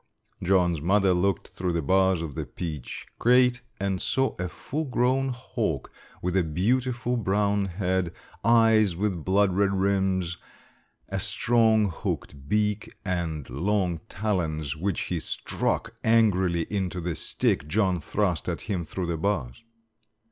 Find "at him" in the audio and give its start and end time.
18.49-18.83